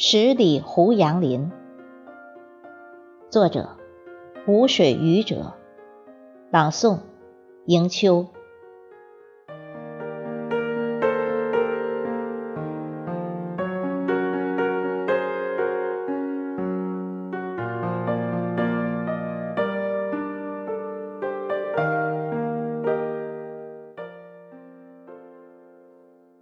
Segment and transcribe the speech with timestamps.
[0.00, 1.50] 十里胡杨林，
[3.30, 3.70] 作者：
[4.46, 5.54] 无水渔者，
[6.52, 7.00] 朗诵：
[7.66, 8.28] 迎秋。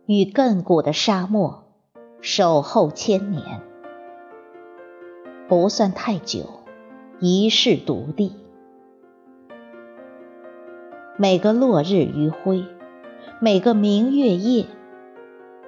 [0.04, 1.65] 与亘古的沙漠。
[2.28, 3.62] 守候千年，
[5.46, 6.64] 不算太久，
[7.20, 8.32] 一世独立。
[11.16, 12.64] 每个落日余晖，
[13.40, 14.66] 每个明月夜，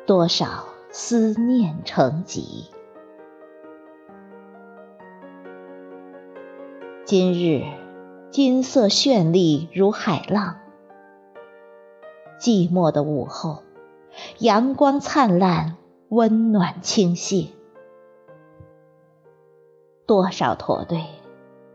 [0.04, 2.64] 多少思念成疾。
[7.04, 7.66] 今日
[8.32, 10.56] 金色绚丽如海浪，
[12.40, 13.62] 寂寞的午后，
[14.40, 15.76] 阳光灿烂。
[16.10, 17.48] 温暖倾泻，
[20.06, 21.04] 多少驼队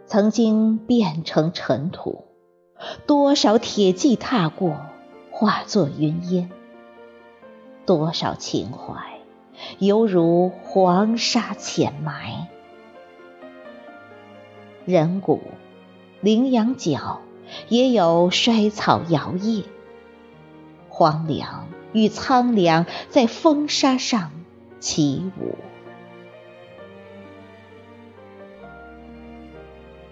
[0.08, 2.26] 曾经变成尘土，
[3.06, 4.78] 多少铁骑踏过，
[5.30, 6.50] 化作云烟，
[7.86, 9.20] 多少情怀
[9.78, 12.48] 犹如黄沙浅埋。
[14.86, 15.42] 人骨、
[16.22, 17.22] 羚羊角，
[17.70, 19.64] 也有衰草摇曳，
[20.90, 21.68] 荒凉。
[21.94, 24.32] 与苍凉在风沙上
[24.80, 25.56] 起舞。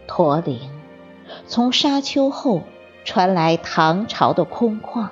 [0.07, 0.59] 驼铃
[1.47, 2.63] 从沙丘后
[3.03, 5.09] 传来唐朝的空旷，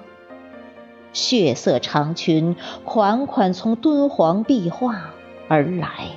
[1.14, 5.14] 血色长裙款款从敦煌壁画
[5.48, 6.10] 而来，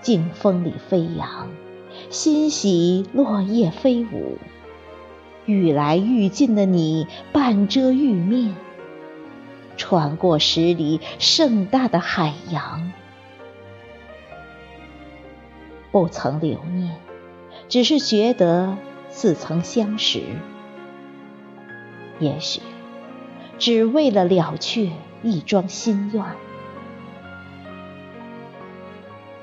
[0.00, 1.48] 劲风里飞扬，
[2.10, 4.36] 欣喜落叶飞舞。
[5.44, 8.54] 愈来愈近的你，半遮玉面，
[9.76, 12.92] 穿过十里盛大的海洋，
[15.90, 16.94] 不曾留念，
[17.68, 18.76] 只是觉得
[19.10, 20.22] 似曾相识。
[22.20, 22.60] 也许，
[23.58, 24.90] 只为了了却
[25.22, 26.24] 一桩心愿，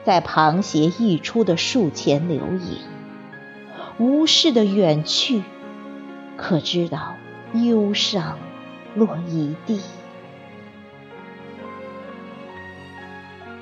[0.05, 2.77] 在螃蟹溢出的树前留影，
[3.97, 5.43] 无视的远去。
[6.41, 7.15] 可知道
[7.53, 8.39] 忧伤
[8.95, 9.81] 落一地，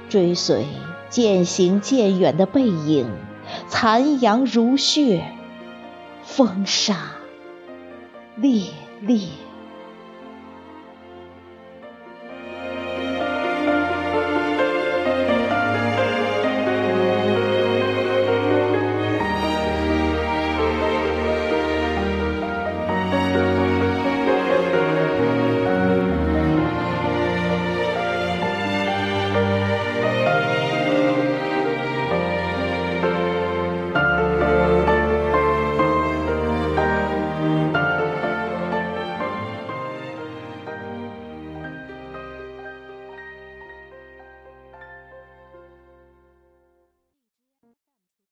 [0.10, 0.66] 追随
[1.10, 3.10] 渐行渐远的背影，
[3.68, 5.26] 残阳如血，
[6.24, 7.12] 风沙
[8.36, 8.68] 烈
[9.02, 9.28] 烈。